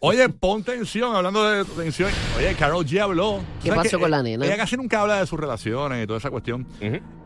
Oye, 0.00 0.28
pon 0.28 0.62
tensión, 0.62 1.16
hablando 1.16 1.42
de 1.50 1.64
tensión. 1.64 2.10
Oye, 2.36 2.54
Carol 2.54 2.84
G 2.84 3.00
habló. 3.00 3.40
¿Qué 3.62 3.70
¿Sabes 3.70 3.84
pasó 3.84 3.98
con 3.98 4.10
la 4.10 4.22
nena? 4.22 4.44
Ella 4.44 4.56
casi 4.58 4.76
nunca 4.76 5.00
habla 5.00 5.20
de 5.20 5.26
sus 5.26 5.40
relaciones 5.40 6.04
y 6.04 6.06
toda 6.06 6.18
esa 6.18 6.30
cuestión. 6.30 6.66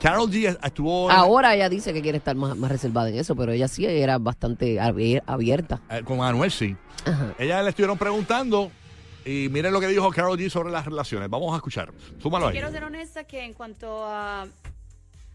Carol 0.00 0.30
G 0.30 0.56
estuvo 0.62 1.10
Ahora 1.10 1.54
ella 1.54 1.68
dice 1.68 1.92
que 1.92 2.00
quiere 2.00 2.18
estar 2.18 2.36
más, 2.36 2.56
más 2.56 2.70
reservada 2.70 3.08
en 3.10 3.16
eso, 3.16 3.34
pero 3.34 3.52
ella 3.52 3.66
sí 3.68 3.84
era 3.86 4.18
bastante 4.18 4.76
abier- 4.80 5.22
abierta. 5.26 5.80
eh, 5.90 6.02
con 6.04 6.22
Anuel, 6.22 6.50
sí. 6.52 6.76
Ajá. 7.04 7.34
Ella 7.38 7.62
le 7.62 7.70
estuvieron 7.70 7.98
preguntando 7.98 8.70
y 9.24 9.48
miren 9.50 9.72
lo 9.72 9.80
que 9.80 9.88
dijo 9.88 10.08
Carol 10.10 10.38
G 10.38 10.48
sobre 10.48 10.70
las 10.70 10.84
relaciones. 10.84 11.28
Vamos 11.28 11.52
a 11.52 11.56
escuchar. 11.56 11.90
Súmalo 12.22 12.46
ahí. 12.46 12.52
Quiero 12.52 12.70
ser 12.70 12.84
honesta 12.84 13.24
que 13.24 13.44
en 13.44 13.52
cuanto 13.52 14.04
a 14.06 14.46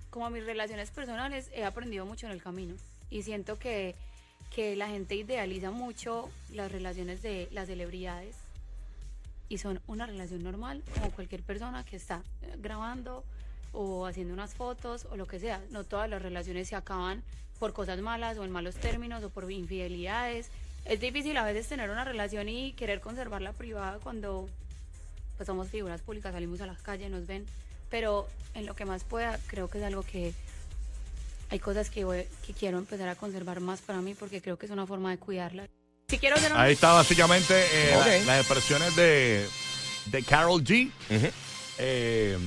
como 0.09 0.25
a 0.27 0.29
mis 0.29 0.45
relaciones 0.45 0.89
personales 0.91 1.49
he 1.53 1.65
aprendido 1.65 2.05
mucho 2.05 2.25
en 2.27 2.31
el 2.31 2.41
camino 2.41 2.75
y 3.09 3.23
siento 3.23 3.59
que, 3.59 3.93
que 4.53 4.75
la 4.75 4.87
gente 4.87 5.15
idealiza 5.15 5.71
mucho 5.71 6.29
las 6.53 6.71
relaciones 6.71 7.21
de 7.21 7.49
las 7.51 7.67
celebridades 7.67 8.35
y 9.49 9.57
son 9.57 9.81
una 9.87 10.05
relación 10.05 10.43
normal 10.43 10.81
como 10.93 11.11
cualquier 11.11 11.43
persona 11.43 11.83
que 11.83 11.95
está 11.95 12.23
eh, 12.41 12.55
grabando 12.57 13.23
o 13.73 14.05
haciendo 14.05 14.33
unas 14.33 14.55
fotos 14.55 15.05
o 15.11 15.17
lo 15.17 15.27
que 15.27 15.39
sea. 15.39 15.61
No 15.71 15.83
todas 15.83 16.09
las 16.09 16.21
relaciones 16.21 16.69
se 16.69 16.75
acaban 16.75 17.21
por 17.59 17.73
cosas 17.73 17.99
malas 17.99 18.37
o 18.37 18.43
en 18.43 18.51
malos 18.51 18.75
términos 18.75 19.23
o 19.23 19.29
por 19.29 19.51
infidelidades. 19.51 20.49
Es 20.85 20.99
difícil 20.99 21.35
a 21.37 21.43
veces 21.43 21.67
tener 21.67 21.89
una 21.89 22.03
relación 22.03 22.47
y 22.49 22.73
querer 22.73 23.01
conservarla 23.01 23.53
privada 23.53 23.99
cuando 24.01 24.49
pues 25.37 25.47
somos 25.47 25.67
figuras 25.67 26.01
públicas, 26.01 26.33
salimos 26.33 26.61
a 26.61 26.65
la 26.65 26.75
calle, 26.75 27.09
nos 27.09 27.27
ven, 27.27 27.45
pero 27.89 28.27
en 28.53 28.65
lo 28.65 28.75
que 28.75 28.85
más 28.85 29.03
pueda, 29.03 29.37
creo 29.47 29.69
que 29.69 29.79
es 29.79 29.83
algo 29.83 30.03
que 30.03 30.33
hay 31.55 31.59
cosas 31.59 31.89
que, 31.89 32.03
voy- 32.03 32.27
que 32.45 32.51
quiero 32.53 32.77
empezar 32.77 33.07
a 33.07 33.15
conservar 33.15 33.61
más 33.61 33.79
para 33.79 34.01
mí 34.01 34.13
porque 34.13 34.41
creo 34.41 34.57
que 34.57 34.65
es 34.65 34.71
una 34.73 34.85
forma 34.85 35.09
de 35.11 35.17
cuidarla. 35.17 35.67
Si 36.09 36.17
quiero 36.17 36.35
ser 36.37 36.51
Ahí 36.53 36.73
está 36.73 36.91
básicamente 36.91 37.53
eh, 37.55 37.91
la- 37.97 38.25
las 38.25 38.39
expresiones 38.41 38.93
de, 38.97 39.47
de 40.07 40.23
Carol 40.23 40.61
G. 40.63 40.91
Eh, 41.77 42.37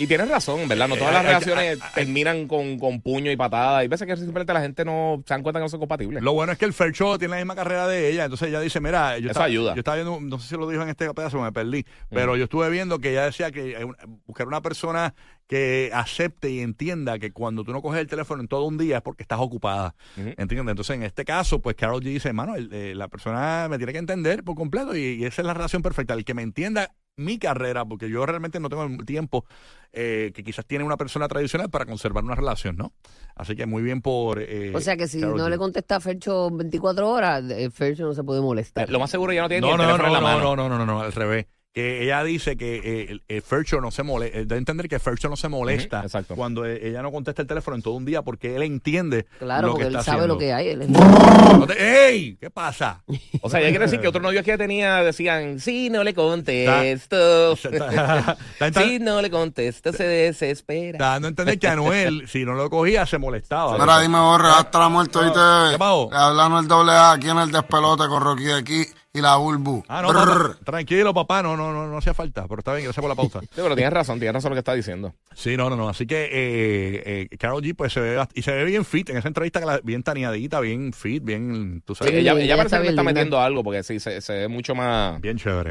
Y 0.00 0.06
tienes 0.06 0.28
razón, 0.28 0.66
¿verdad? 0.66 0.88
No 0.88 0.96
todas 0.96 1.10
Eh, 1.10 1.14
las 1.14 1.24
hay- 1.24 1.28
relaciones 1.28 1.82
hay- 1.82 1.92
terminan 1.94 2.48
con, 2.48 2.78
con 2.78 3.00
puño 3.02 3.30
y 3.30 3.36
patada. 3.36 3.78
Hay 3.78 3.88
veces 3.88 4.06
que 4.06 4.16
simplemente 4.16 4.52
la 4.52 4.60
gente 4.62 4.84
no 4.84 5.22
se 5.26 5.34
dan 5.34 5.42
cuenta 5.42 5.60
que 5.60 5.64
no 5.64 5.68
son 5.68 5.78
compatibles. 5.80 6.22
lo 6.22 6.32
bueno 6.32 6.52
es 6.52 6.58
que 6.58 6.64
el 6.64 6.72
Fair 6.72 6.92
Show 6.92 7.18
tiene 7.18 7.32
la 7.32 7.36
misma 7.36 7.54
carrera 7.54 7.86
de 7.86 8.08
ella, 8.10 8.24
entonces 8.24 8.48
ella 8.48 8.60
dice, 8.60 8.80
mira, 8.80 9.12
yo 9.18 9.24
Eso 9.24 9.28
estaba, 9.30 9.46
ayuda. 9.46 9.74
yo 9.74 9.80
estaba 9.80 9.96
viendo, 9.96 10.18
no 10.20 10.38
sé 10.38 10.48
si 10.48 10.56
lo 10.56 10.68
dijo 10.68 10.82
en 10.82 10.88
este 10.88 11.12
pedazo, 11.12 11.40
me 11.40 11.52
perdí, 11.52 11.84
pero 12.08 12.36
yo 12.36 12.44
estuve 12.44 12.70
viendo 12.70 12.98
que 12.98 13.10
ella 13.10 13.26
decía 13.26 13.50
que 13.50 13.72
eh, 13.72 13.86
buscar 14.26 14.46
una 14.48 14.62
persona 14.62 15.14
que 15.46 15.90
acepte 15.92 16.48
y 16.48 16.60
entienda 16.60 17.18
que 17.18 17.32
cuando 17.32 17.64
tú 17.64 17.72
no 17.72 17.82
coges 17.82 18.00
el 18.00 18.06
teléfono 18.06 18.40
en 18.40 18.46
todo 18.48 18.64
un 18.66 18.78
día 18.78 18.98
es 18.98 19.02
porque 19.02 19.24
estás 19.24 19.40
ocupada. 19.40 19.94
¿entiendes? 20.16 20.68
Entonces 20.68 20.94
en 20.96 21.02
este 21.02 21.24
caso, 21.24 21.60
pues 21.60 21.74
Carol 21.76 22.00
G 22.00 22.04
dice, 22.04 22.28
hermano, 22.28 22.54
eh, 22.56 22.94
la 22.94 23.08
persona 23.08 23.66
me 23.68 23.76
tiene 23.76 23.92
que 23.92 23.98
entender 23.98 24.44
por 24.44 24.54
completo 24.54 24.94
y, 24.96 25.00
y 25.20 25.24
esa 25.24 25.42
es 25.42 25.46
la 25.46 25.52
relación 25.54 25.82
perfecta, 25.82 26.14
el 26.14 26.24
que 26.24 26.34
me 26.34 26.42
entienda 26.42 26.92
mi 27.20 27.38
carrera, 27.38 27.84
porque 27.84 28.08
yo 28.10 28.24
realmente 28.26 28.58
no 28.60 28.68
tengo 28.68 28.84
el 28.84 29.04
tiempo 29.06 29.44
eh, 29.92 30.32
que 30.34 30.42
quizás 30.42 30.66
tiene 30.66 30.84
una 30.84 30.96
persona 30.96 31.28
tradicional 31.28 31.70
para 31.70 31.86
conservar 31.86 32.24
una 32.24 32.34
relación, 32.34 32.76
¿no? 32.76 32.92
Así 33.34 33.56
que 33.56 33.66
muy 33.66 33.82
bien 33.82 34.02
por... 34.02 34.40
eh, 34.40 34.72
O 34.74 34.80
sea 34.80 34.96
que 34.96 35.06
si 35.08 35.18
no 35.18 35.34
G. 35.36 35.48
le 35.48 35.58
contesta 35.58 35.96
a 35.96 36.00
Fercho 36.00 36.50
24 36.50 37.08
horas, 37.08 37.44
eh, 37.50 37.70
Fercho 37.70 38.04
no 38.04 38.14
se 38.14 38.22
puede 38.24 38.40
molestar. 38.40 38.90
Lo 38.90 38.98
más 38.98 39.10
seguro 39.10 39.32
ya 39.32 39.42
no 39.42 39.48
tiene 39.48 39.66
ni 39.66 39.68
No, 39.68 39.82
el 39.82 39.88
no, 39.88 39.98
no, 39.98 40.06
en 40.06 40.12
la 40.12 40.20
no, 40.20 40.26
mano. 40.26 40.56
no, 40.56 40.68
no, 40.68 40.78
no, 40.78 40.86
no, 40.86 41.00
al 41.00 41.12
revés. 41.12 41.46
Que 41.72 42.02
ella 42.02 42.24
dice 42.24 42.56
que 42.56 42.78
eh, 42.78 43.06
el, 43.10 43.22
el 43.28 43.42
Fercho 43.42 43.80
no 43.80 43.92
se 43.92 44.02
molesta, 44.02 44.42
de 44.42 44.56
entender 44.56 44.88
que 44.88 44.98
Fercho 44.98 45.28
no 45.28 45.36
se 45.36 45.48
molesta 45.48 46.00
exacto. 46.02 46.34
cuando 46.34 46.66
eh, 46.66 46.80
ella 46.88 47.00
no 47.00 47.12
contesta 47.12 47.42
el 47.42 47.46
teléfono 47.48 47.76
en 47.76 47.82
todo 47.82 47.94
un 47.94 48.04
día 48.04 48.22
porque 48.22 48.56
él 48.56 48.62
entiende 48.64 49.26
Claro, 49.38 49.68
lo 49.68 49.74
que 49.74 49.84
porque 49.84 49.96
él 49.98 50.02
sabe 50.02 50.16
haciendo. 50.16 50.26
lo 50.34 50.38
que 50.38 50.52
hay. 50.52 50.68
él 50.70 50.82
es- 50.82 50.88
No 50.88 51.66
te- 51.68 52.08
¡Ey! 52.08 52.36
¿Qué 52.40 52.50
pasa? 52.50 53.04
O 53.40 53.48
sea, 53.48 53.60
ya 53.60 53.68
quiere 53.68 53.84
decir 53.84 54.00
que 54.00 54.08
otros 54.08 54.20
novios 54.20 54.42
que 54.44 54.50
ella 54.50 54.58
tenía 54.58 54.96
decían, 55.04 55.60
sí, 55.60 55.90
no 55.90 56.02
le 56.02 56.12
contesto. 56.12 57.52
Está, 57.52 57.86
está- 57.86 58.36
está- 58.60 58.82
Sí, 58.82 58.98
no 59.00 59.22
le 59.22 59.30
contesto, 59.30 59.92
se 59.92 60.02
desespera. 60.04 60.96
está 60.96 61.06
dando 61.10 61.28
a 61.28 61.30
entender 61.30 61.56
que 61.60 61.68
Anuel, 61.68 62.24
si 62.28 62.44
no 62.44 62.54
lo 62.54 62.68
cogía, 62.68 63.06
se 63.06 63.18
molestaba. 63.18 63.78
Mira, 63.78 64.00
dime 64.00 64.18
vos, 64.18 64.40
hasta 64.42 64.76
la 64.80 64.88
muerte, 64.88 65.18
¿oíste? 65.18 65.38
¿Qué 65.70 65.78
pasó? 65.78 66.08
Le 66.10 66.16
hablamos 66.18 66.62
el 66.62 66.68
doble 66.68 66.90
A 66.90 67.12
aquí 67.12 67.28
en 67.28 67.38
el 67.38 67.52
despelote 67.52 68.08
con 68.08 68.20
Rocky 68.24 68.42
de 68.42 68.54
aquí 68.54 68.84
y 69.20 69.22
la 69.22 69.36
Bulbu. 69.36 69.84
Ah, 69.88 70.02
no, 70.02 70.08
papá, 70.12 70.56
tranquilo, 70.64 71.14
papá, 71.14 71.42
no, 71.42 71.56
no, 71.56 71.72
no, 71.72 71.86
no 71.86 71.98
hacía 71.98 72.14
falta, 72.14 72.46
pero 72.48 72.58
está 72.60 72.72
bien, 72.72 72.84
gracias 72.84 73.00
por 73.00 73.08
la 73.08 73.14
pausa. 73.14 73.40
Sí, 73.40 73.46
pero 73.54 73.74
tienes 73.76 73.92
razón, 73.92 74.18
tienes 74.18 74.34
razón 74.34 74.50
lo 74.50 74.54
que 74.56 74.60
está 74.60 74.74
diciendo. 74.74 75.14
Sí, 75.34 75.56
no, 75.56 75.70
no, 75.70 75.76
no. 75.76 75.88
Así 75.88 76.06
que 76.06 76.24
eh, 76.24 77.28
eh, 77.32 77.36
Carol 77.38 77.62
G, 77.62 77.74
pues 77.76 77.92
se 77.92 78.00
ve, 78.00 78.24
y 78.34 78.42
se 78.42 78.52
ve 78.52 78.64
bien 78.64 78.84
fit 78.84 79.10
en 79.10 79.18
esa 79.18 79.28
entrevista, 79.28 79.60
que 79.60 79.66
la- 79.66 79.80
bien 79.82 80.02
taneadita, 80.02 80.60
bien 80.60 80.92
fit, 80.92 81.22
bien, 81.22 81.82
tú 81.84 81.94
sabes, 81.94 82.14
ella, 82.14 82.32
Sí, 82.32 82.38
ella 82.38 82.44
ella 82.46 82.56
parece 82.56 82.76
que 82.78 82.82
le 82.84 82.88
está 82.90 83.02
metiendo 83.02 83.40
algo 83.40 83.62
porque 83.62 83.82
sí, 83.82 84.00
se, 84.00 84.20
se 84.20 84.32
ve 84.32 84.48
mucho 84.48 84.74
más... 84.74 85.20
bien 85.20 85.36
chévere. 85.36 85.68